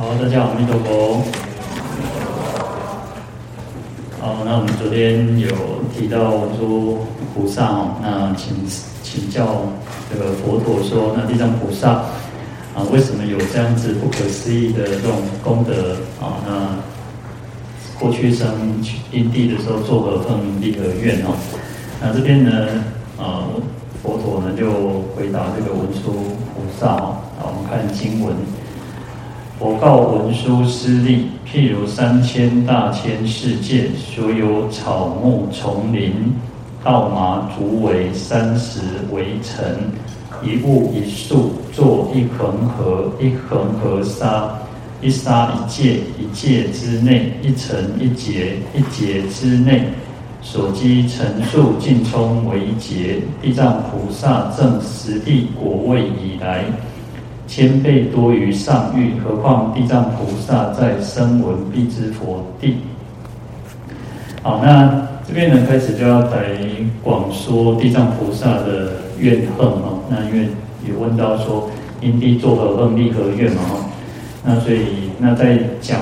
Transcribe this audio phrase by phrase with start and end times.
[0.00, 1.22] 好，大家好，阿弥陀佛。
[4.18, 5.50] 好，那我们昨天有
[5.92, 8.56] 提到说菩萨哦，那请
[9.02, 9.60] 请教
[10.10, 11.90] 这个佛陀说，那地藏菩萨
[12.72, 16.40] 啊，为什么有这样子不可思议的这种功德啊？
[16.48, 18.48] 那过去生
[19.12, 21.36] 因地的时候作何行立何愿哦？
[22.00, 22.68] 那这边呢，
[23.18, 23.44] 啊，
[24.02, 24.64] 佛陀呢就
[25.14, 26.10] 回答这个文殊
[26.56, 27.20] 菩萨哦。
[27.38, 28.34] 好，我们看经文。
[29.60, 36.32] 佛告文殊师利：譬如三千大千世界，所有草木丛林、
[36.82, 38.80] 稻麻竹苇、山石
[39.12, 39.62] 围城，
[40.42, 44.50] 一物一树，作一恒河，一恒河沙，
[45.02, 49.88] 一沙一界，一界之内，一层一劫，一劫之内，
[50.40, 53.20] 所积尘数尽充为一劫。
[53.42, 56.64] 地藏菩萨证十地果位以来。
[57.50, 62.76] 千倍多于上欲，何况地藏菩萨在声闻必知佛地。
[64.40, 66.56] 好，那这边呢，开始就要来
[67.02, 69.98] 广说地藏菩萨的怨恨哦。
[70.08, 70.46] 那因为
[70.88, 71.68] 有问到说，
[72.00, 73.76] 因地作何恨立何怨嘛哈。
[74.44, 76.00] 那所以那在讲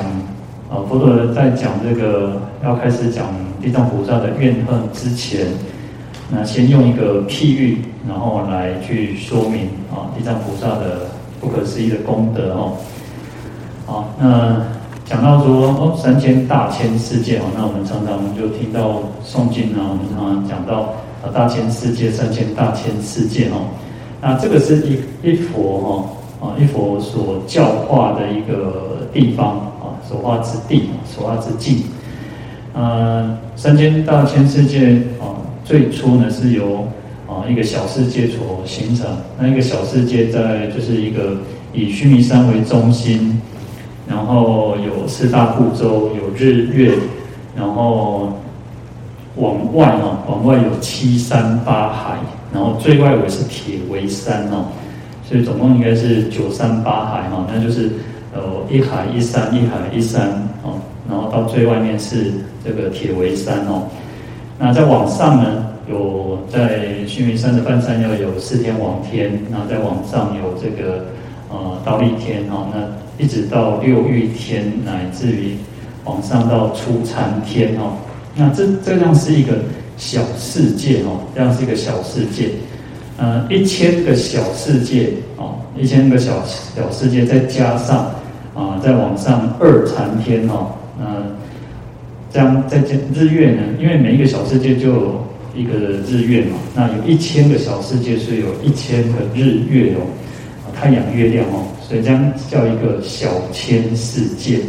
[0.70, 3.24] 啊，佛陀在讲这个要开始讲
[3.62, 5.46] 地藏菩萨的怨恨之前，
[6.30, 11.08] 那先用一个譬喻，然后来去说明啊，地藏菩萨的。
[11.40, 12.72] 不可思议的功德哦，
[13.86, 14.60] 好，那
[15.04, 23.70] 讲到说哦，三千大千世界哦，那我们常常就听到诵经啊，我们常常讲到啊，大千世界、三千大千世界哦，
[24.20, 31.82] 那这个是一一佛哈啊，一佛所教化的一个地方啊，所化之地，所化之境。
[32.74, 36.86] 呃，三千大千世界啊，最初呢是由。
[37.48, 39.06] 一个小世界所形成，
[39.38, 41.36] 那一个小世界在就是一个
[41.72, 43.40] 以须弥山为中心，
[44.06, 46.92] 然后有四大部洲，有日月，
[47.56, 48.32] 然后
[49.36, 52.18] 往外哦，往外有七山八海，
[52.52, 54.66] 然后最外围是铁围山哦，
[55.28, 57.90] 所以总共应该是九山八海哈，那就是
[58.34, 60.28] 呃一海一山，一海一山
[60.62, 60.74] 哦，
[61.08, 62.32] 然后到最外面是
[62.64, 63.84] 这个铁围山哦，
[64.58, 65.64] 那再往上呢？
[65.88, 71.06] 有在须弥山的半山腰有四天王天，然后再往上有这个
[71.48, 75.56] 呃忉利天哈，那一直到六欲天，乃至于
[76.04, 77.96] 往上到初参天哦，
[78.34, 79.54] 那这这样是一个
[79.96, 82.50] 小世界哦，这样是一个小世界，
[83.16, 87.98] 呃一千个小世界哦，一千个小小世界再加上
[88.54, 91.06] 啊、呃、再往上二禅天哦，呃
[92.30, 95.26] 这样再加日月呢，因为每一个小世界就。
[95.58, 95.74] 一个
[96.06, 100.06] 日月嘛，那有一千个小世界，所以有一千个日月哦，
[100.72, 104.60] 太阳、月亮哦，所以这样叫一个小千世界。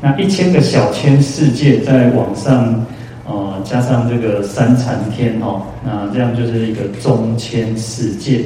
[0.00, 2.82] 那一千个小千世界再往上，
[3.26, 8.42] 呃，加上这个三禅天哦，那这样就是一个中千世界。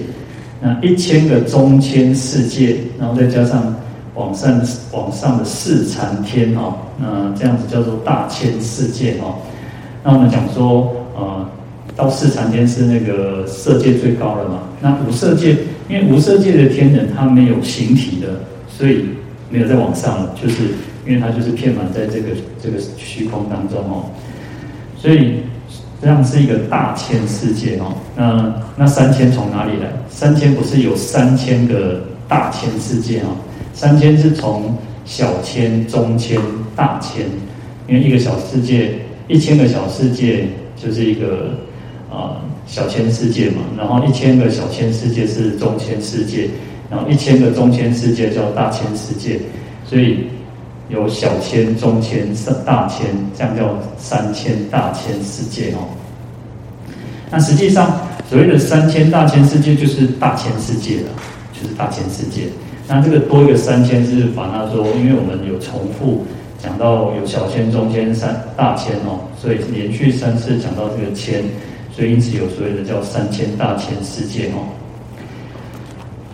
[0.61, 3.73] 那一千个中千世界，然后再加上
[4.15, 9.37] 往上往上的四禅天哦，那这样子叫做大千世界哦。
[10.07, 11.45] 那我们讲说，呃，
[11.97, 14.61] 到四禅天是那个色界最高了嘛？
[14.81, 15.57] 那无色界，
[15.89, 18.29] 因为无色界的天人他没有形体的，
[18.69, 19.07] 所以
[19.51, 20.63] 没有再往上了，就是
[21.05, 22.29] 因为他就是遍满在这个
[22.63, 24.05] 这个虚空当中哦。
[24.97, 25.41] 所以
[26.01, 27.93] 这样是一个大千世界哦。
[28.15, 29.89] 那那三千从哪里来？
[30.09, 33.35] 三千不是有三千个大千世界哦？
[33.75, 36.41] 三千是从小千、中千、
[36.77, 37.27] 大千，
[37.89, 39.01] 因为一个小世界。
[39.29, 41.51] 一千个小世界就是一个
[42.09, 46.49] 啊、小千世界嘛，然后一千个小千世界是中千世界，
[46.89, 49.41] 然后一千个中千世界叫大千世界，
[49.85, 50.21] 所以
[50.89, 52.29] 有小千、中千、
[52.65, 55.89] 大千，这样叫三千大千世界哦。
[57.29, 58.01] 那实际上
[58.31, 61.11] 所谓的三千大千世界就是大千世界了，
[61.53, 62.45] 就是大千世界。
[62.87, 66.25] 那这个多一个三千是把它说，因为我们有重复。
[66.67, 71.45] 讲到有小千、中千、三大千哦，所以连续三次讲到这个千，
[71.93, 74.67] 所以因此有所谓的叫三千大千世界哦。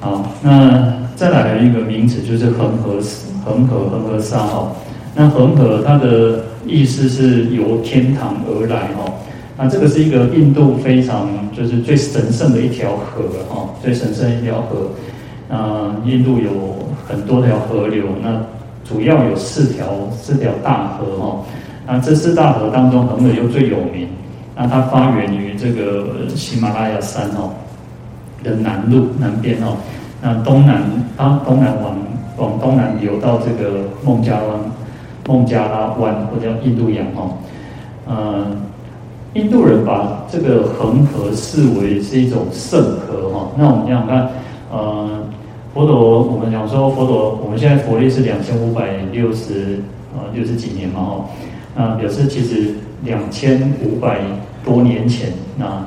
[0.01, 2.99] 好，那再来一个名词就是恒河，
[3.45, 4.73] 恒河恒河沙哦。
[5.15, 9.13] 那恒河它的意思是由天堂而来哦。
[9.59, 14.89] 那这个是一个印度非常就是最神圣的一条河哦，最神圣一条河。
[15.47, 16.51] 那印度有
[17.07, 18.43] 很多条河流那。
[18.85, 21.45] 主要有四条四条大河哦，
[21.87, 24.09] 那这四大河当中，恒河又最有名。
[24.55, 27.51] 那它发源于这个喜马拉雅山哦
[28.43, 29.77] 的南路南边哦，
[30.21, 30.83] 那东南
[31.17, 31.97] 它东南往
[32.37, 34.43] 往东南流到这个孟加拉
[35.27, 37.31] 孟加拉湾或者叫印度洋哈，
[38.07, 38.47] 呃，
[39.35, 43.49] 印度人把这个恒河视为是一种圣河哈。
[43.57, 44.29] 那我们想想看，
[44.71, 45.09] 呃，
[45.75, 49.81] 佛陀我们讲说佛陀，我们现在佛历是两千五百六十
[50.15, 51.25] 呃六十几年嘛哈，
[51.75, 52.75] 那表示其实
[53.05, 54.21] 两千五百
[54.65, 55.85] 多年前那。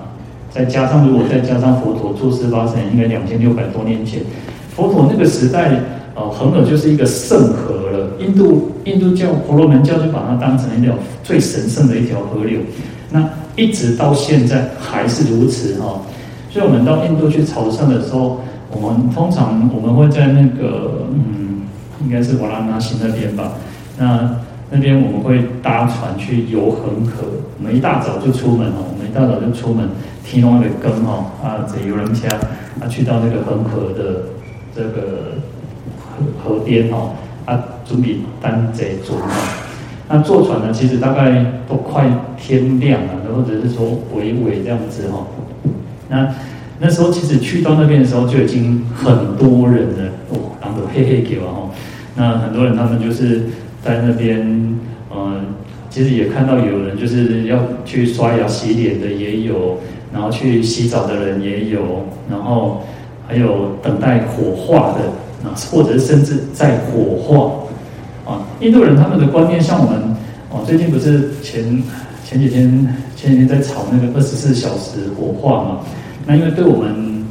[0.52, 4.22] 再加上，如果再加上佛陀出世八十年，应该两千六百多年前，
[4.74, 5.78] 佛陀那个时代，
[6.16, 8.08] 呃，恒河就是一个圣河了。
[8.20, 10.94] 印度印度教婆罗门教就把它当成一条
[11.26, 12.62] 最神圣的一条河流，
[13.12, 13.28] 那
[13.58, 16.00] 一直到现在还是如此哈。
[16.50, 18.40] 所以，我们到印度去朝圣的时候，
[18.82, 21.62] 我们通常我们会在那个嗯，
[22.04, 23.54] 应该是瓦拉纳西那边吧，
[23.98, 24.30] 那
[24.70, 27.24] 那边我们会搭船去游恒河。
[27.58, 29.88] 我们一大早就出门哦，我们一大早就出门。
[30.28, 32.28] 天龙的根哦啊，这游人家
[32.82, 34.24] 啊，去到那个恒河的
[34.76, 35.38] 这个
[36.00, 37.12] 河河边哈
[37.46, 39.30] 啊，准备担这坐嘛。
[40.10, 43.86] 那坐船呢，其实大概都快天亮了，或者是说
[44.16, 45.20] 微微这样子哈。
[46.10, 46.28] 那
[46.80, 51.72] 那时候其实去到那边的时候，就已经很多人了哦，然后嘿嘿给我哈。
[52.16, 53.44] 那很多人他们就是
[53.84, 54.42] 在那边，
[55.14, 55.46] 嗯，
[55.90, 59.80] 其实也看到有人就是要去刷牙洗脸的也有。
[60.14, 62.84] 然后去洗澡的人也有，然后
[63.28, 65.10] 还有等待火化的
[65.46, 68.48] 啊，或者甚至在火化啊。
[68.62, 70.16] 印度人他们的观念像我们
[70.50, 71.84] 哦，最近不是前
[72.24, 75.80] 前几天前几天在吵那个二十四小时火化嘛？
[76.26, 77.24] 那因为对我们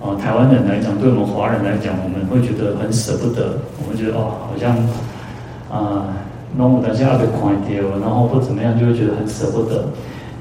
[0.00, 4.76] 呃台湾人来讲，对我们华人来讲，我们会觉得很舍不得，我们觉得哦，好像
[5.70, 6.08] 啊，
[6.56, 9.84] 那我等下要被垮掉，然后或怎么样，就会觉得很舍不得。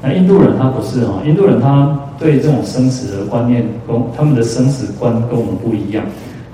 [0.02, 6.04] 那印度人他不是哈，印度人他对这种生死的观念跟他们的生死观跟我们不一样，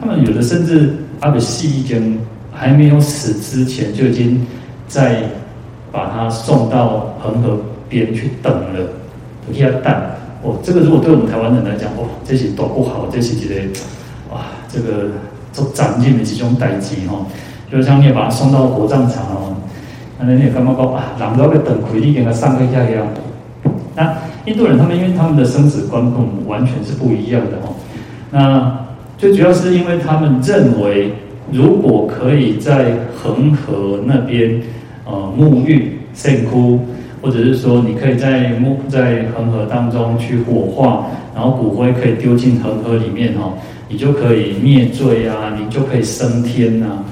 [0.02, 2.20] 他们有的甚至阿比西已经
[2.52, 4.46] 还没有死之前就已经
[4.90, 5.24] 在
[5.94, 7.58] 把他送到恒河
[7.88, 8.86] 边去等了，
[9.54, 9.96] 给他等。
[10.44, 13.62] 哦，这个如果对我们台湾人来讲，哦，这些多不好，这些觉得
[14.32, 15.10] 哇，这个
[15.56, 17.26] 都斩尽的几种代志哈，
[17.72, 19.56] 就像你也把他送到火葬场哦，
[20.20, 23.08] 那你也干嘛讲啊，人都在等快递给他上个下样。
[23.96, 24.14] 那
[24.46, 27.74] 印度人他们因为他们的生死观跟我们完全是不一样的哦。
[28.32, 28.86] 那
[29.18, 31.14] 最主要是因为他们认为，
[31.52, 34.62] 如果可以在恒河那边
[35.06, 36.80] 呃沐浴、圣窟，
[37.28, 43.52] 或者是说你可以在木在恒河当中去火化，然后骨灰可以丢进恒河里面哦，
[43.90, 47.04] 你就可以灭罪啊，你就可以升天呐。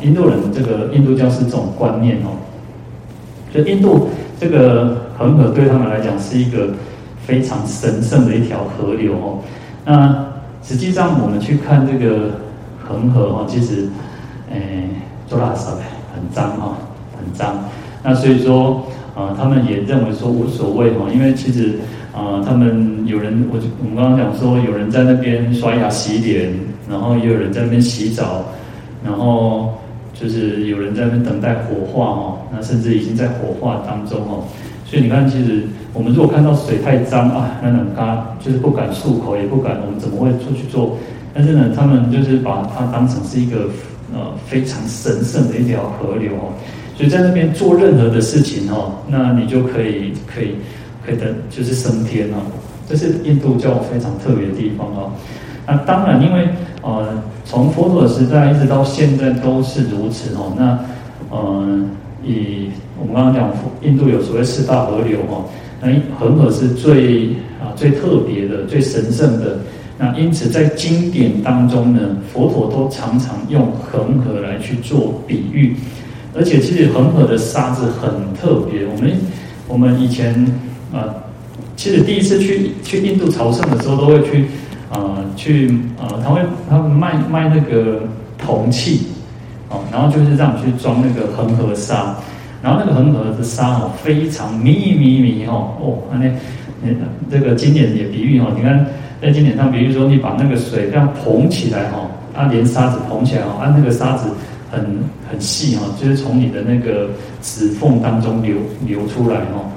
[0.00, 2.32] 印度人这个印度教是这种观念哦，
[3.52, 4.08] 就印度。
[4.40, 6.70] 这个恒河对他们来讲是一个
[7.26, 9.38] 非常神圣的一条河流哦。
[9.84, 10.24] 那
[10.62, 12.30] 实际上我们去看这个
[12.82, 13.86] 恒河哦，其实，
[14.50, 14.88] 诶，
[15.26, 15.66] 做垃圾
[16.14, 16.74] 很脏哈，
[17.18, 17.62] 很脏。
[18.02, 18.86] 那所以说，
[19.18, 21.80] 啊，他们也认为说无所谓哈，因为其实
[22.14, 26.54] 啊，他们有人，我就我们刚刚讲说，有人在那边刷牙洗脸，
[26.88, 28.44] 然后也有人在那边洗澡，
[29.04, 29.74] 然后。
[30.20, 34.42] 就是有人在那边等待火化哦，那甚至已经在火化当中哦，
[34.84, 35.62] 所以你看，其实
[35.94, 40.96] 我们如果看到水太脏啊，那种嘎就是不敢漱口，也不敢，我们怎么会出去做？
[41.32, 43.70] 但是呢，他们就是把它当成是一个
[44.12, 46.50] 呃非常神圣的一条河流哦，
[46.98, 50.56] 所以在那边做任何的事情哦，那你就可以可以
[51.06, 52.42] 可以的，就是升天哦，
[52.88, 55.12] 这是印度教非常特别的地方哦。
[55.64, 56.48] 那当然，因为
[56.82, 60.52] 呃，从佛陀时代一直到现在都是如此哦。
[60.58, 60.76] 那
[61.30, 61.84] 呃，
[62.24, 63.52] 以我们刚刚讲，
[63.82, 65.44] 印度有所谓四大河流哦，
[65.80, 65.88] 那
[66.18, 67.28] 恒河是最
[67.62, 69.56] 啊最特别的、最神圣的。
[69.96, 72.00] 那因此在经典当中呢，
[72.32, 75.76] 佛陀都常常用恒河来去做比喻。
[76.34, 78.86] 而且其实恒河的沙子很特别。
[78.86, 79.12] 我们
[79.68, 80.34] 我们以前
[80.92, 81.14] 啊，
[81.76, 84.46] 其实第一次去去印度朝圣的时候，都会去。
[84.90, 85.70] 呃，去
[86.00, 88.00] 呃，他会他们卖卖那个
[88.38, 89.02] 铜器，
[89.68, 92.16] 哦，然后就是让你去装那个恒河沙，
[92.62, 96.26] 然后那个恒河的沙哦，非常密密密哦，哦，那
[96.80, 96.88] 那
[97.30, 98.86] 这个经典也比喻哦，你看
[99.20, 104.30] 在经典上，比如说你把那个水这样捧起来哈，啊，连沙子捧起来哦，啊，那个沙子
[104.70, 104.80] 很
[105.30, 107.10] 很细哈，就是从你的那个
[107.42, 108.56] 指缝当中流
[108.86, 109.70] 流出来哦。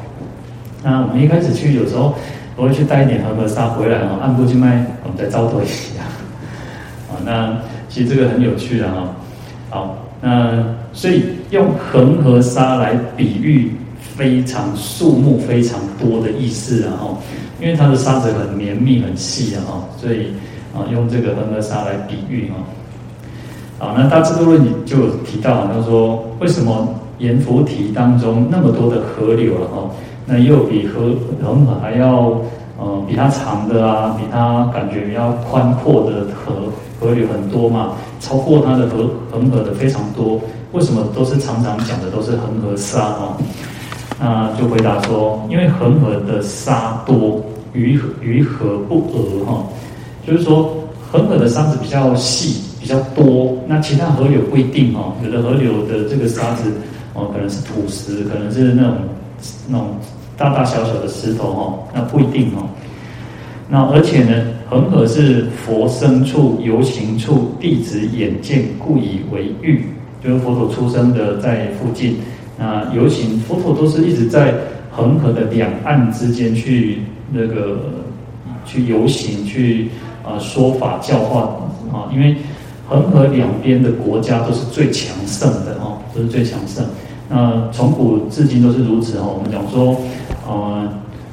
[0.83, 2.15] 那我们一开始去有时候。
[2.57, 6.03] 我会去带一点恒河沙回来哦，按部就班，我们再招多一下
[7.09, 7.15] 啊。
[7.25, 7.57] 那
[7.87, 9.15] 其实这个很有趣的哈。
[9.69, 17.17] 好，那所以用恒河沙来比喻非常数目非常多的意思啊哈，
[17.59, 20.27] 因为它的沙子很绵密很细啊哈，所以
[20.75, 22.57] 啊用这个恒河沙来比喻哈。
[23.81, 29.89] 啊，那《大智度论》里就提到，他说为什么阎浮提当中那么多的河流了哈？
[30.23, 31.09] 那又比河
[31.43, 32.31] 恒河还要
[32.77, 36.53] 呃比它长的啊，比它感觉比较宽阔的河
[36.99, 40.39] 河流很多嘛，超过它的河恒河的非常多。
[40.73, 43.35] 为什么都是常常讲的都是恒河沙哦？
[44.19, 47.41] 那就回答说，因为恒河的沙多，
[47.73, 49.63] 于于河不迩哈，
[50.25, 50.69] 就是说
[51.11, 52.61] 恒河的沙子比较细。
[52.81, 55.13] 比较多，那其他河流不一定哦。
[55.23, 56.71] 有的河流的这个沙子
[57.13, 58.95] 哦，可能是土石，可能是那种
[59.67, 59.89] 那种
[60.35, 62.67] 大大小小的石头哦，那不一定哦。
[63.69, 69.85] 那而且呢，恒河是佛生处、游行处、弟子眼见，故以为喻，
[70.23, 72.17] 就是佛陀出生的在附近。
[72.57, 74.55] 那游行佛陀都是一直在
[74.89, 77.77] 恒河的两岸之间去那个
[78.65, 79.89] 去游行，去
[80.23, 81.41] 啊说法教化
[81.93, 82.35] 啊，因为。
[82.91, 86.83] 恒河两边的国家都是最强盛的哦，都是最强盛。
[87.29, 89.33] 那从古至今都是如此哦。
[89.37, 89.95] 我们讲说，
[90.45, 90.89] 呃，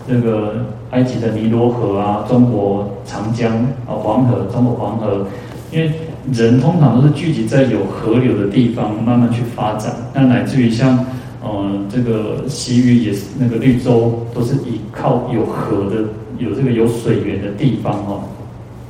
[0.06, 3.56] 这个埃及的尼罗河啊，中国长江
[3.88, 5.26] 啊，黄河，中国黄河，
[5.72, 5.90] 因为
[6.32, 9.92] 人通常都是聚集在有河流的地方，慢慢去发展。
[10.14, 11.04] 那乃至于像，
[11.42, 15.96] 呃，这个西域也是那个绿洲，都是依靠有河的，
[16.38, 18.20] 有这个有水源的地方哦。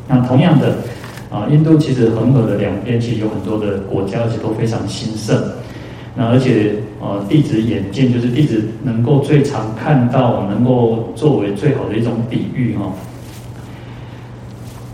[0.07, 0.75] 那同样的。
[1.31, 5.37] 啊，印度其实恒河的两边其实有很多的国家，而且都非常兴盛。
[6.17, 12.91] 那而且，呃，弟子眼见就是弟子能够最常看到，能够作为最好的一种比喻哈。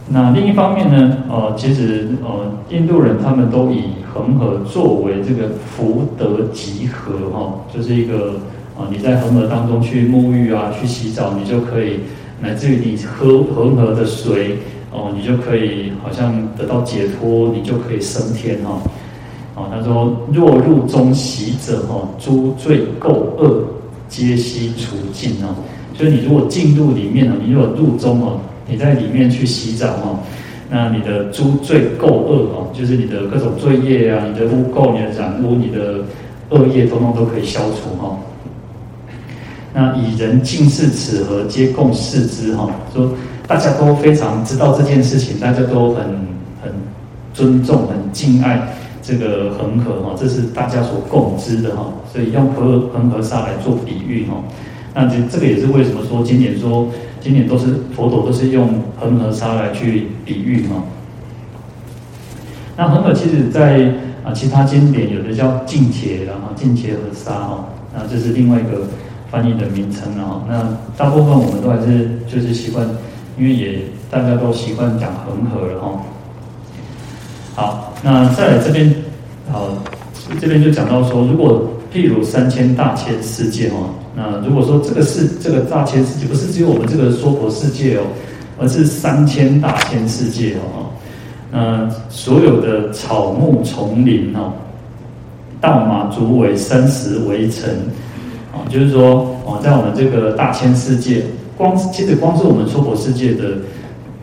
[0.08, 8.34] 那另一方面呢，呃，其实呃，印度人他们都以恒河作为这个福德集合哈，就是一个
[8.76, 12.00] 啊，你在恒河当中去沐浴啊，去洗澡，你就可以
[12.40, 14.58] 乃至于你喝恒河的水。
[14.96, 18.80] 哦，你就可以好像得到解脱，你就可以升天哈。
[19.56, 23.64] 哦，他说：若入中洗者哈，诸罪垢恶
[24.08, 25.50] 皆悉除尽哦。
[25.94, 30.20] 所以你如果进入里面呢，你如果入中哦，你在里面去洗澡哈，
[30.70, 36.04] 那你的诸罪垢恶哦，就是你的各种罪业啊，你的污垢、你的染污、你的
[36.50, 38.16] 恶业，统统都可以消除哈。
[39.74, 43.10] 那以人尽视此河，皆共视之哈，说。
[43.46, 46.04] 大家都非常知道这件事情，大家都很
[46.62, 46.72] 很
[47.34, 54.36] 尊重、很敬爱这个恒河哈，这是大家所共知的哈，所以用河恒河沙来做比喻哈。
[54.94, 56.88] 那这这个也是为什么说今年说
[57.20, 60.82] 今年都是佛陀都是用恒河沙来去比喻哈。
[62.76, 63.92] 那恒河其实在
[64.24, 68.86] 啊其他经典有的叫净茄，然后净茄河沙哈，那这是另外一个
[69.30, 70.42] 翻译的名称哈。
[70.48, 72.88] 那大部分我们都还是就是习惯。
[73.36, 73.78] 因为也
[74.10, 76.00] 大家都习惯讲恒河了哈。
[77.56, 78.94] 好，那再来这边，
[79.50, 79.68] 好，
[80.40, 88.02] 这边就讲到说，如果譬如三千大千世界哦，那如果说这个世这个大千世界不是只有我们这个娑婆世界哦，
[88.60, 90.90] 而是三千大千世界哦，
[91.50, 94.52] 那所有的草木丛林哦，
[95.60, 97.68] 稻马竹苇山石围城，
[98.52, 101.24] 啊，就是说哦，在我们这个大千世界。
[101.56, 103.58] 光其实光是我们娑婆世界的，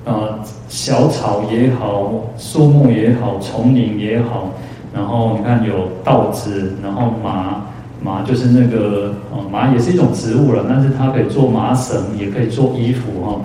[0.04, 4.50] 呃，小草也好，树木也好，丛林也好，
[4.94, 7.64] 然后你看有稻子，然后麻
[8.04, 13.40] 麻就是那个呃麻也是一种植物了，但是它可以做麻绳，也可以做衣服哈。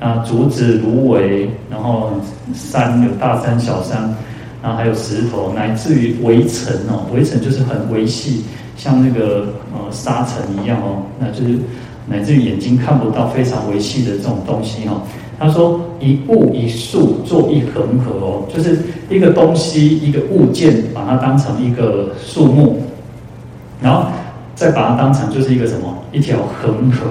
[0.00, 2.10] 那竹子、芦苇，然后
[2.54, 4.14] 山有大山、小山，
[4.62, 8.44] 然后还有石头，乃至于围城哦，围城就是很维系，
[8.76, 11.58] 像那个呃沙尘一样哦，那就是。
[12.08, 15.02] 乃至于眼睛看不到非常微细的这种东西哈，
[15.38, 18.78] 他说一物一树做一恒河哦，就是
[19.10, 22.78] 一个东西一个物件，把它当成一个树木，
[23.82, 24.08] 然后
[24.54, 25.98] 再把它当成就是一个什么？
[26.12, 27.10] 一条恒河，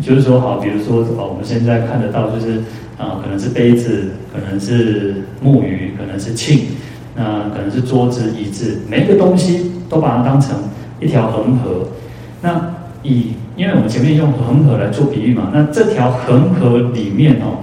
[0.00, 2.62] 就是说好，比如说哦，我们现在看得到就是
[2.96, 6.60] 啊，可能是杯子，可能是木鱼，可能是磬，
[7.14, 10.56] 那可能是桌子椅子，每一个东西都把它当成
[10.98, 11.86] 一条恒河，
[12.40, 12.74] 那。
[13.04, 17.62] 以，因为我们前面用恒河来做比喻嘛，那这条恒河里面哦，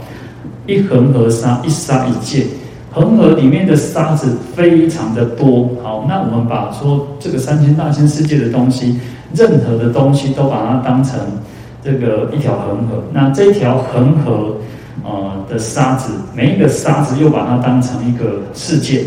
[0.67, 2.45] 一恒河沙，一沙一界，
[2.93, 5.69] 恒河里面的沙子非常的多。
[5.83, 8.99] 好，那我们把说这个三千大千世界的东西，
[9.33, 11.19] 任何的东西都把它当成
[11.83, 13.03] 这个一条恒河。
[13.11, 14.55] 那这条恒河
[15.03, 19.03] 呃的沙子，每一个沙子又把它当成一个世界。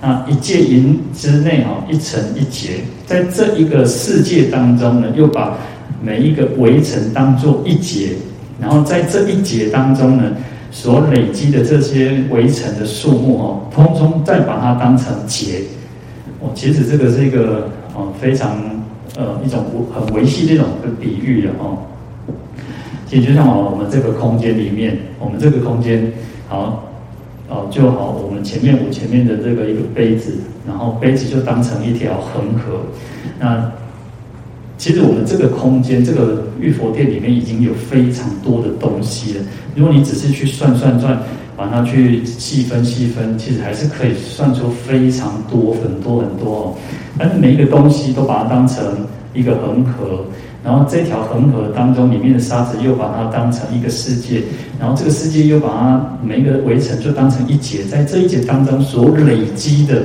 [0.00, 5.58] 啊，一界云之内哈，一层一节，在这一个世界当中呢，又把
[6.02, 8.12] 每一个围城当做一节，
[8.58, 10.32] 然后在这一节当中呢，
[10.70, 15.62] 所累积的这些围城的数目哦，通通再把它当成劫。
[16.40, 18.58] 哦，其实这个是一个哦非常
[19.18, 19.62] 呃一种
[19.94, 21.76] 很维系这种的比喻的哦。
[23.06, 26.10] 其实就像哦，我们这个空间里面，我们这个空间
[26.48, 26.89] 好
[27.50, 30.32] 哦就好，我们前面我前面的这个一个杯子，
[30.66, 32.80] 然后杯子就当成一条恒河，
[33.38, 33.70] 那。
[34.78, 39.44] 其实我们这个空间，这个玉佛殿里面已经有非常多的东西了。
[39.76, 41.18] 如果你只是去算算算，
[41.54, 46.74] 把它去细分细分，其实还是可以算出非常多很多很多哦。
[47.18, 50.24] 但是每一个东西都把它当成一个恒河，
[50.64, 54.42] 然后这条恒河当中里面的沙子又把它当成一个世界，
[54.78, 60.02] 然后这个世界又把它每一个围城就当成一劫，在这一劫当中所累积的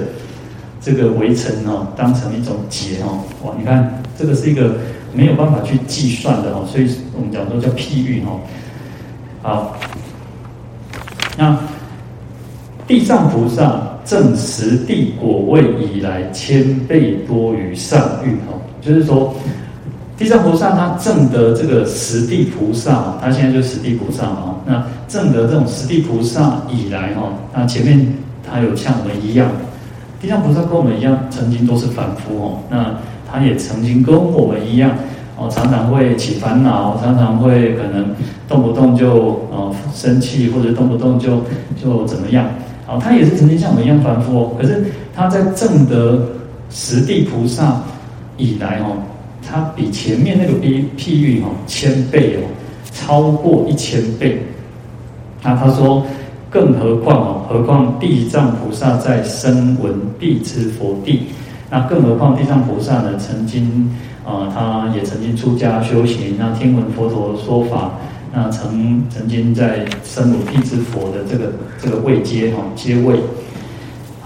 [0.82, 3.20] 这个围城哦，当成一种劫哦。
[3.44, 4.02] 哇，你看。
[4.18, 4.78] 这个是一个
[5.14, 8.40] 没有办法去计算的哦，所以我们讲说叫譬喻哦。
[9.42, 9.78] 好，
[11.38, 11.60] 那
[12.88, 18.56] 地藏菩萨证实地果位以来，千倍多于上喻哦。
[18.82, 19.36] 就是说，
[20.18, 24.56] 地藏菩萨他证得这个十地菩萨，他现在就十地菩萨哦。
[24.66, 28.14] 那证得这种十地菩萨以来哦，那前面
[28.50, 29.50] 他有像我们一样，
[30.22, 32.60] 地藏菩萨跟我们一样，曾经都是凡夫哦。
[32.70, 32.96] 那
[33.30, 34.92] 他也曾经跟我们一样，
[35.38, 38.08] 哦，常常会起烦恼，常常会可能
[38.48, 41.42] 动不动就哦生气，或者动不动就
[41.76, 42.46] 就怎么样，
[42.88, 44.52] 哦，他也是曾经像我们一样凡夫哦。
[44.60, 46.26] 可是他在证得
[46.70, 47.82] 十地菩萨
[48.38, 48.96] 以来哦，
[49.48, 52.48] 他比前面那个比譬喻哦千倍哦，
[52.92, 54.42] 超过一千倍。
[55.44, 56.06] 那他说，
[56.50, 61.28] 更何况哦，何况地藏菩萨在声闻辟支佛地。
[61.70, 63.18] 那更何况地藏菩萨呢？
[63.18, 63.90] 曾经
[64.25, 67.92] 啊、他也曾经出家修行，那听闻佛陀说法，
[68.34, 73.20] 那曾曾经在声闻辟支佛的这个这个位阶哈阶位。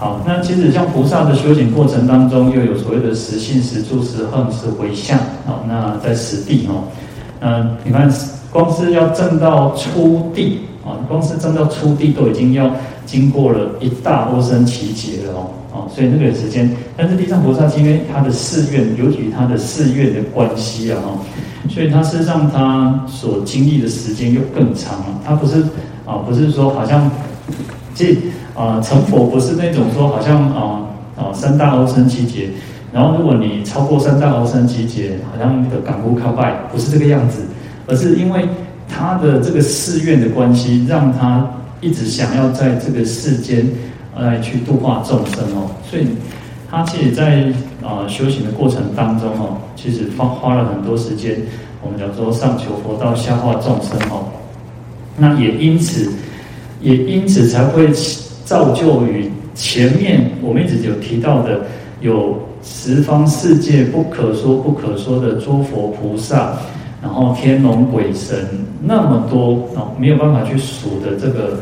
[0.00, 5.18] 好，那其实像菩萨的修行过程当中，又有所谓的十信、十住、十行、十回向。
[5.44, 6.84] 好，那在十地哦，
[7.38, 8.10] 那你看，
[8.50, 12.70] 光是要证到初地啊，光是证到初地都已经要
[13.04, 15.50] 经过了一大波生奇劫了哦。
[15.72, 21.20] 哦，所以那个时间，但是地藏菩萨是因为他的誓愿，尤其他的誓愿的关系啊，哦，
[21.68, 25.20] 所以他身上他所经历的时间又更长了。
[25.22, 25.60] 他不是
[26.06, 27.10] 啊，不是说好像
[27.94, 28.16] 这
[28.54, 30.80] 啊成佛不是那种说好像啊
[31.16, 32.48] 啊三大阿僧只劫，
[32.92, 37.42] 然后如果你超过三大阿僧只劫，好像那个感悟靠拜，不是这个样子，
[37.86, 38.48] 而是因为
[38.88, 41.48] 他的这个誓愿的关系，让他
[41.80, 43.66] 一直想要在这个世间。
[44.18, 46.06] 来去度化众生哦，所以
[46.68, 47.44] 他其实在
[47.80, 51.40] 啊、修行的过程当中哦，其实花花了很多时间。
[51.80, 54.26] 我们讲说上求佛道，下化众生哦，
[55.16, 56.12] 那也因此，
[56.80, 57.88] 也因此才会
[58.44, 61.60] 造就于前面我们一直有提到的，
[62.00, 66.56] 有十方世界不可说不可说的诸佛菩萨，
[67.02, 68.48] 然后天龙鬼神
[68.82, 71.58] 那么多哦，没有办法去数的这个。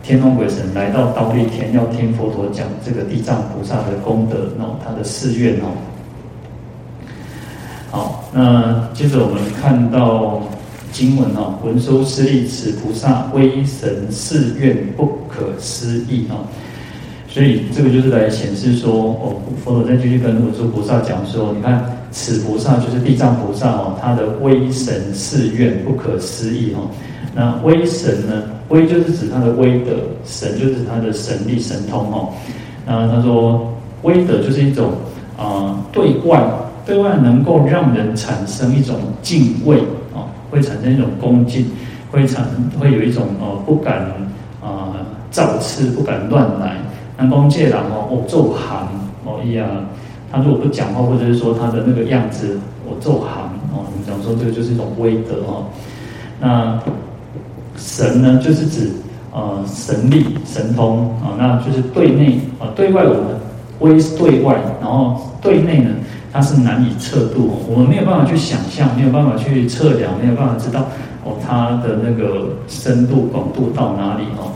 [0.00, 5.68] 天龙鬼神来到忉利天，要听佛陀讲这个地藏菩萨的功德哦，他的誓愿哦。
[7.90, 10.40] 好，那接着我们看到
[10.92, 16.46] 经文哦，文殊师利此菩萨威神誓愿不可思议哦。
[17.28, 26.88] 所以这个就是来显示说哦，佛陀在继续跟文殊菩萨讲说，你看此菩萨就是地藏菩萨哦，他的威神誓愿不可思议哦。
[27.34, 28.42] 那威神呢？
[28.68, 29.92] 威就是指他的威德，
[30.26, 32.28] 神就是他的神力神通哦。
[32.84, 33.72] 那他说
[34.02, 34.92] 威德就是一种
[35.38, 36.44] 啊、对外
[36.84, 39.78] 对外能够让人产生一种敬畏、
[40.50, 41.66] 会产生一种恭敬，
[42.10, 42.44] 会产
[42.78, 44.02] 会有一种哦不敢
[44.60, 44.94] 啊、呃、
[45.30, 46.76] 造次，不敢乱来。
[47.16, 48.88] 那公戒郎哦，我奏行
[49.24, 49.68] 哦一样，
[50.30, 55.66] 他如果不讲话，或者是说他的那个样子，我奏行哦，我们讲说这个就是一种威德哦。
[56.40, 56.78] 那
[57.76, 58.92] 神呢，就是指
[59.32, 63.24] 呃神力神通啊，那就是对内啊，对外我们
[63.80, 65.90] 威是对外，然后对内呢，
[66.32, 70.86] 它是难以测度，我们没有办法去想象，没有办法去测量，没有办法知道
[71.24, 74.52] 哦它的那个深度广度到哪里哦。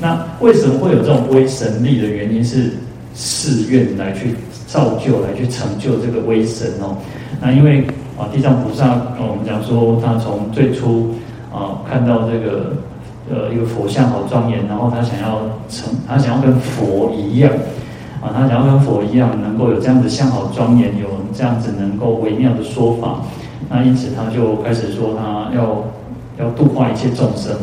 [0.00, 2.72] 那为什么会有这种威神力的原因是
[3.14, 4.34] 誓愿来去
[4.66, 6.96] 造就，来去成就这个威神哦。
[7.40, 7.86] 那因为
[8.18, 11.14] 啊地藏菩萨，我们讲说他从最初。
[11.52, 12.74] 啊，看到这个
[13.30, 17.50] 呃一个佛像好庄严，然后他想要成，他想要跟佛一样，
[18.26, 23.20] 啊，他想要跟佛一样，能够有这样子相好庄严，有这样子能够微妙的说法，
[23.70, 25.84] 那因此他就开始说他要
[26.36, 27.54] 要度化一切众生。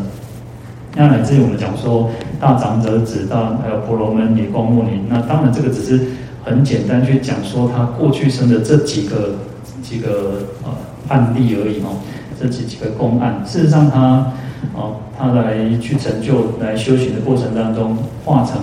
[0.96, 6.00] 那乃至于我们讲说大长者子，大还有婆罗门女、光目女，那当然这个只是
[6.46, 9.36] 很简单去讲说他过去生的这几个
[9.82, 10.70] 几个呃
[11.10, 11.98] 案例而已哦，
[12.40, 13.44] 这几几个公案。
[13.46, 14.32] 事实上他
[14.74, 18.62] 哦，他来去成就来修行的过程当中，化成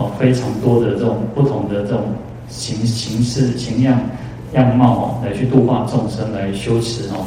[0.00, 2.00] 哦非常多的这种不同的这种
[2.48, 4.00] 形形式形样
[4.54, 7.26] 样貌哦，来去度化众生，来修持哦。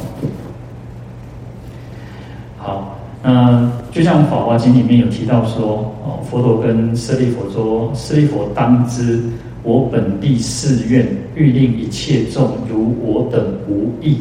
[2.58, 9.22] 好，那就像《法华经》里面有提到说，哦，佛陀跟舍利弗说：“舍利弗当知，
[9.62, 11.06] 我本地誓愿，
[11.36, 14.18] 欲令一切众如我等无异。”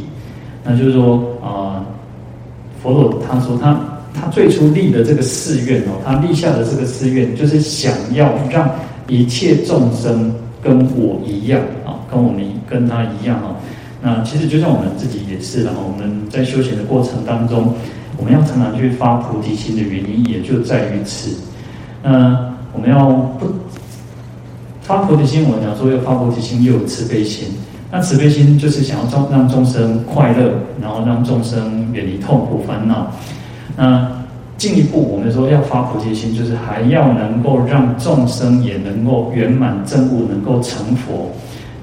[0.64, 1.84] 那就是说啊、
[2.82, 3.78] 佛陀他说他
[4.14, 8.70] 他最初立的这个誓愿哦，他立下的这个誓愿，就是想要让
[9.08, 13.56] 一切众生跟我一样啊，跟我们跟他一样啊。
[14.02, 17.74] 那其实就像我们自己也是，然后我们在修行的过程当中。
[18.16, 21.36] 我们要常常去发菩提心的原因，也就在于此。
[22.04, 23.48] 那我们要不
[24.84, 27.48] 发菩提心，我们讲说要发菩提心，又有慈悲心。
[27.92, 33.12] 那慈悲心就是想要让众生快乐，然后让众生远离痛苦烦恼。
[33.76, 34.10] 那
[34.58, 41.32] 进一步，我们说要发菩提心，就是还要能够让众生也能够圆满证悟，能够成佛。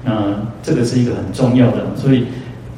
[0.03, 1.85] 那这个是一个很重要的。
[1.95, 2.25] 所以，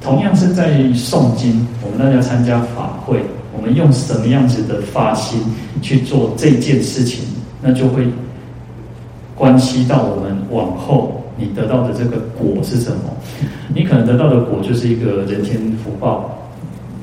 [0.01, 3.19] 同样是在诵经，我们大家参加法会。
[3.55, 5.39] 我们用什么样子的发心
[5.81, 7.23] 去做这件事情，
[7.61, 8.07] 那就会
[9.35, 12.97] 关系到我们往后你得到的这个果是什么。
[13.73, 16.29] 你可能得到的果就是一个人天福报，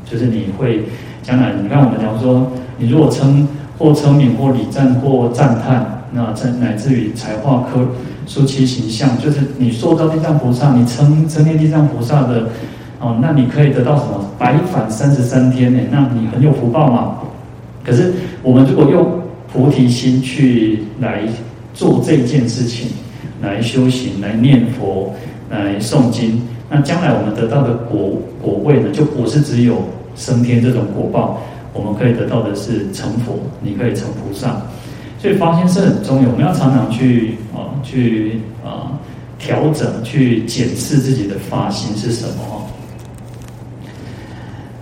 [0.05, 0.85] 就是你会
[1.22, 3.46] 将来，你看我们讲说，你如果称
[3.78, 7.87] 或称名或礼赞或赞叹，那在乃至于彩画科
[8.26, 12.48] 书其形象，就是你受到地藏菩萨，你称称念地藏菩萨的。
[13.02, 14.30] 哦，那你可以得到什么？
[14.38, 15.80] 白返三十三天呢？
[15.90, 17.14] 那你很有福报嘛。
[17.83, 21.22] 可是我们如果用菩提心去来
[21.72, 22.88] 做这件事情，
[23.40, 25.14] 来修行，来念佛，
[25.48, 29.83] 来诵经，那将来我们得到的果果位呢，就不是只有
[30.20, 31.40] 升天这种果报，
[31.72, 34.61] 我们可以得到的是成佛，你可以成菩萨。
[35.18, 38.92] 所以发心是很重要，我们要常常去啊，去啊
[39.38, 42.62] 调整，去检视自己的发心是什么。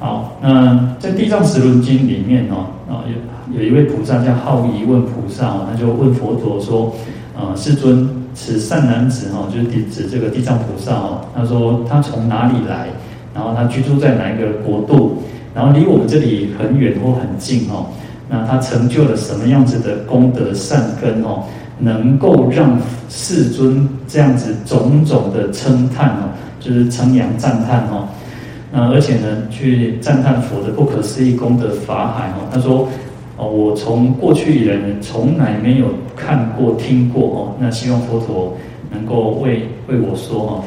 [0.01, 6.95] 好，那在《地藏十轮经》里面哦，啊有有一位菩萨叫好疑问菩萨，他就问佛陀说
[7.37, 12.89] ：“啊，世尊，此善男子哈，就是指这个地藏菩萨哦，他说他从哪里来？
[13.39, 15.23] 然后他居住在哪一个国度？
[15.55, 17.87] 然后离我们这里很远或很近哦？
[18.29, 21.45] 那他成就了什么样子的功德善根哦，
[21.79, 22.77] 能够让
[23.09, 28.09] 世尊这样子种种的称叹哦，就是称扬赞叹哦。”
[28.73, 32.89] 那而且呢，去赞叹佛的不可思议功德法海哦，他说
[33.37, 37.55] 哦，我从过去以来，从来没有看过、听过哦。
[37.61, 38.57] 那希望佛陀
[38.91, 40.65] 能够为为我说哦。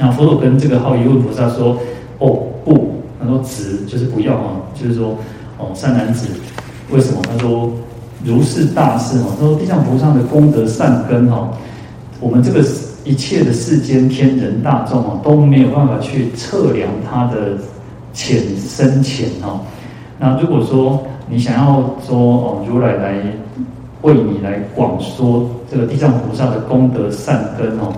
[0.00, 1.76] 那佛陀跟这个好疑问菩萨说：
[2.18, 5.16] 哦不，他说子就是不要啊，就是说
[5.58, 6.26] 哦，善男子，
[6.90, 7.20] 为什么？
[7.30, 7.70] 他说
[8.24, 11.50] 如是大事哦，他说地藏菩萨的功德善根哦，
[12.18, 12.64] 我们这个。
[13.02, 17.56] 一切的世间天人大众啊，都没有办法去测量它的
[18.12, 19.60] 浅深浅哦。
[20.18, 23.14] 那如果说你想要说哦，如来来
[24.02, 27.90] 为你来广说这个地藏菩萨的功德善根哦，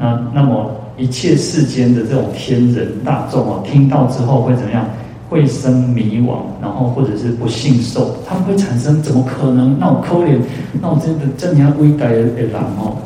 [0.00, 4.84] 那那么一切世间的这种天人大众哦，听到之后会怎么样？
[5.28, 9.76] 会生迷惘，然后或者是不信受，他们会产生怎么可能？
[9.78, 10.38] 那我可怜，
[10.80, 12.96] 那我真的真要危改的人哦，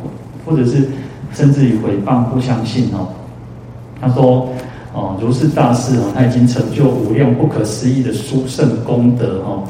[0.44, 0.88] 或者是。
[1.32, 3.06] 甚至于诽谤不相信哦，
[4.00, 4.48] 他说
[4.92, 9.62] 哦，如是大事哦，他已经成就无量不可思议的殊胜功德哦，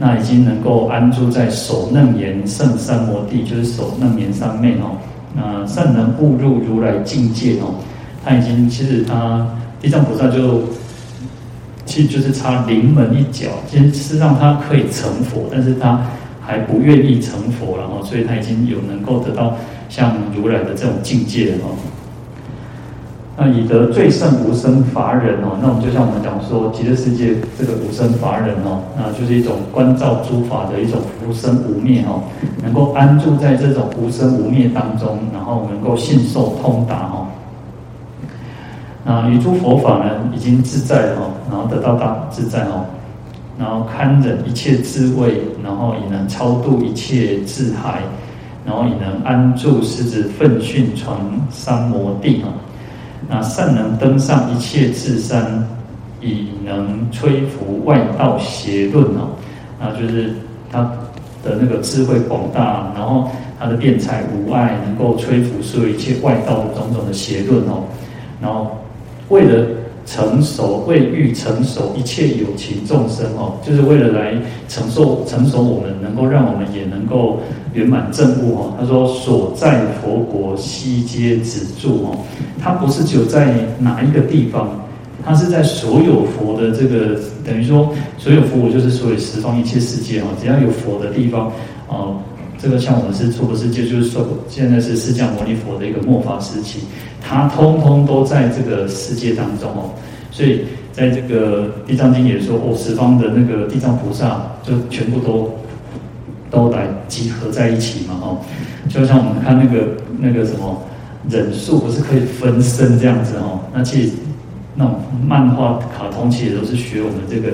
[0.00, 4.98] 那已经能够安住在首楞严圣三摩地，就是首楞严上面哦，
[5.36, 7.74] 啊善能悟入如来境界哦，
[8.24, 9.46] 他已经其实他
[9.80, 10.64] 地藏菩萨就
[11.84, 16.00] 其实就是差临门一脚，其实是让他可以成佛，但是他
[16.40, 19.56] 还不愿意成佛，然后所以他已经有能够得到。
[19.88, 21.70] 像如来的这种境界哦，
[23.38, 32.22] 那以得最胜无生法忍哦，那我们就像我们讲说极乐世界这个无生法忍哦，那就是一种观照诸法的一种无生无灭哦，
[32.62, 37.26] 能够安住在这种无生无灭当中，然后能够信受通达哦。
[39.04, 42.86] 那与诸佛法呢，已经自在哦，然后得到大自在哦，
[43.58, 48.00] 然后堪忍一切智慧，然后也能超度一切智海。
[48.64, 51.16] 然后也能安住狮子奋迅传
[51.48, 52.50] 三摩地啊，
[53.28, 55.66] 那善能登上一切智山，
[56.20, 59.28] 以能吹拂外道邪论哦。
[59.80, 60.32] 那就是
[60.70, 60.80] 他
[61.42, 67.84] 的那个智慧广大，然后他的辩才无碍，能够吹拂所有一切外道的种种的邪论哦，
[68.40, 68.76] 然后
[69.28, 69.66] 为了。
[70.06, 74.34] 成熟为欲成熟一切有情众生哦，就是为了来
[74.68, 77.40] 承受成熟我们，能够让我们也能够
[77.74, 78.74] 圆满证悟哦。
[78.78, 82.16] 他说所在佛国悉皆止住哦，
[82.62, 84.70] 他不是只有在哪一个地方，
[85.24, 91.50] 他是在所有佛的这个等于说所有佛，就是所有十方一切世界哦，只要有佛的地方
[91.88, 92.16] 哦，
[92.58, 96.80] 这个像我们是娑婆世界，就是说现在是释迦牟尼佛的一个末法时期。
[97.28, 99.90] 它通通都在这个世界当中哦，
[100.30, 100.60] 所以
[100.92, 105.52] 在这个《地藏经》也说哦，十方的那个地藏菩萨就全部都
[106.50, 108.38] 都来集合在一起嘛哦，
[108.88, 109.88] 就像我们看那个
[110.20, 110.80] 那个什么
[111.28, 113.58] 忍术，不是可以分身这样子哦？
[113.74, 114.12] 那其实
[114.76, 117.48] 那种漫画、卡通其实都是学我们这个，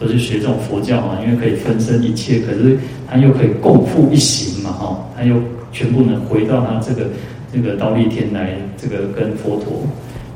[0.00, 2.78] 都是学这种佛教嘛，因为可以分身一切，可是
[3.10, 5.36] 他又可以共赴一行嘛哦，他又
[5.72, 7.06] 全部能回到他这个。
[7.52, 9.86] 这个忉利天来，这个跟佛陀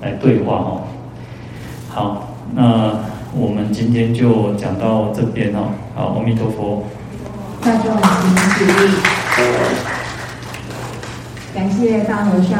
[0.00, 0.82] 来对话哦。
[1.88, 2.94] 好，那
[3.36, 5.72] 我们今天就讲到这边哦。
[5.94, 6.82] 好，阿弥陀佛。
[7.60, 8.72] 大众请起立。
[11.52, 12.58] 感谢大和尚。